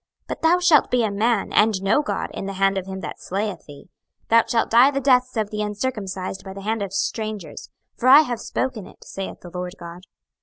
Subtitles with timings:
[0.27, 3.19] but thou shalt be a man, and no God, in the hand of him that
[3.21, 3.87] slayeth thee.
[4.29, 8.09] 26:028:010 Thou shalt die the deaths of the uncircumcised by the hand of strangers: for
[8.09, 10.07] I have spoken it, saith the Lord GOD.